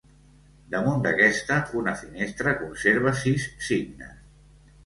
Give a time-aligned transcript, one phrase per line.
[0.75, 4.19] Damunt d'aquesta, una finestra conserva sis signes.